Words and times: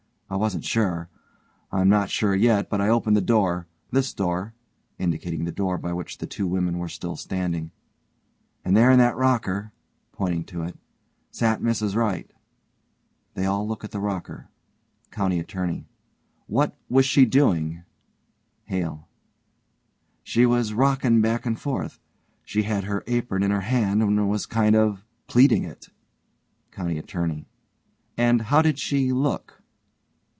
I 0.33 0.37
wasn't 0.37 0.63
sure, 0.63 1.09
I'm 1.73 1.89
not 1.89 2.09
sure 2.09 2.33
yet, 2.33 2.69
but 2.69 2.79
I 2.79 2.87
opened 2.87 3.17
the 3.17 3.21
door 3.21 3.67
this 3.91 4.13
door 4.13 4.53
(indicating 4.97 5.43
the 5.43 5.51
door 5.51 5.77
by 5.77 5.91
which 5.91 6.19
the 6.19 6.25
two 6.25 6.47
women 6.47 6.73
are 6.75 6.87
still 6.87 7.17
standing) 7.17 7.71
and 8.63 8.73
there 8.77 8.89
in 8.91 8.97
that 8.99 9.17
rocker 9.17 9.73
(pointing 10.13 10.45
to 10.45 10.61
it) 10.63 10.77
sat 11.31 11.59
Mrs 11.59 11.97
Wright. 11.97 12.31
(They 13.33 13.45
all 13.45 13.67
look 13.67 13.83
at 13.83 13.91
the 13.91 13.99
rocker.) 13.99 14.47
COUNTY 15.09 15.37
ATTORNEY: 15.39 15.85
What 16.47 16.77
was 16.87 17.05
she 17.05 17.25
doing? 17.25 17.83
HALE: 18.67 19.09
She 20.23 20.45
was 20.45 20.71
rockin' 20.73 21.19
back 21.19 21.45
and 21.45 21.59
forth. 21.59 21.99
She 22.45 22.63
had 22.63 22.85
her 22.85 23.03
apron 23.05 23.43
in 23.43 23.51
her 23.51 23.59
hand 23.67 24.01
and 24.01 24.29
was 24.29 24.45
kind 24.45 24.77
of 24.77 25.05
pleating 25.27 25.65
it. 25.65 25.89
COUNTY 26.71 26.97
ATTORNEY: 26.99 27.47
And 28.15 28.43
how 28.43 28.61
did 28.61 28.79
she 28.79 29.11
look? 29.11 29.57